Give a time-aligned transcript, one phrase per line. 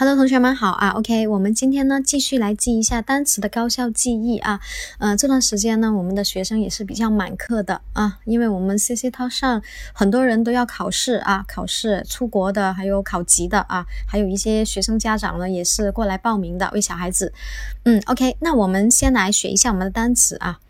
[0.00, 0.90] Hello，同学们好啊。
[0.90, 4.60] OK，我们今天呢继续来记一下单词的高效记忆啊。
[4.98, 9.60] 呃，这段时间呢，我们的学生也是比较满课的啊，因为我们 CC 套上
[9.92, 17.34] 很多人都要考试啊，考试出国的，还有考级的啊，还有一些学生家长呢也是过来报名的，为小孩子。
[17.82, 20.60] 嗯，OK，那我们先来学一下我们的单词啊。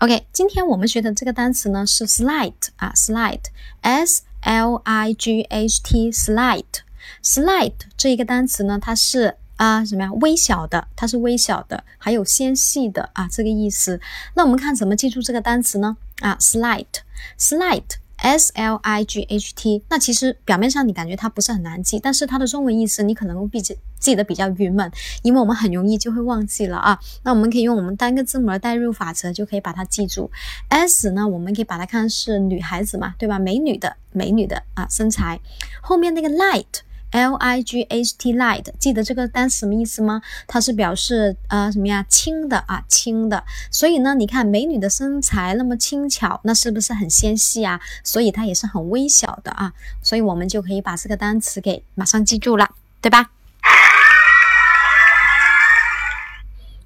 [0.00, 6.82] OK，今天我们学的这个单词呢是 slight 啊，slight，S L I G H T，slight。
[7.22, 10.12] Slight 这一个单词呢，它是啊什么呀？
[10.20, 14.00] 微小的，它是微小的，还有纤细的啊，这个意思。
[14.34, 15.96] 那我们看怎么记住这个单词呢？
[16.20, 19.82] 啊，slight，slight，s l i g h t。
[19.88, 23.60] 那其实表面上你感觉它不是很难记，但是它的中文意思你可能比
[23.98, 24.90] 记得比较郁闷，
[25.22, 26.98] 因为我们很容易就会忘记了啊。
[27.24, 30.30] 那我们可以用我们单个字母的代入法则，就可以把它记住。
[30.68, 33.40] s 呢，我们可以把它看是女孩子嘛，对吧？
[33.40, 35.40] 美女的，美女的啊，身材。
[35.80, 36.82] 后面那个 light。
[37.10, 40.20] L I G H T light，记得这个单词什么意思吗？
[40.46, 42.04] 它是表示呃什么呀？
[42.08, 43.44] 轻的啊，轻的。
[43.70, 47.80] 所以呢，你看美女的身材那么轻巧，那是不是很纤细啊？
[48.04, 49.72] 所以它也是很微小的啊。
[50.02, 52.70] 所以我们就可以把这个单词给马上记住了，
[53.00, 53.30] 对吧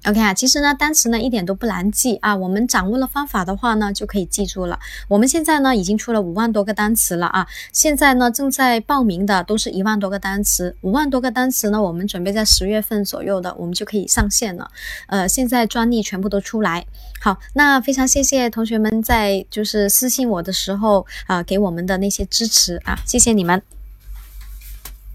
[0.05, 2.35] ？OK 啊，其实呢，单词呢一点都不难记啊。
[2.35, 4.77] 我们掌握了方法的话呢，就可以记住了。
[5.07, 7.47] 我们现在呢已经出了五万多个单词了啊。
[7.71, 14.69] 现在呢正在报名的都是一万多个单词，五万多个单词呢，我们准备在十月份左右的，我们就可以上线了。
[15.07, 16.85] 呃，现在专利全部都出来。
[17.21, 23.61] 好，那非常谢谢同学们在就是私信我的时候啊给我们的那些支持啊，谢谢你们。